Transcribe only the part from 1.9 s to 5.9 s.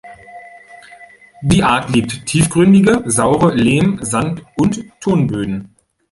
liebt tiefgründige saure Lehm-, Sand- und Tonböden.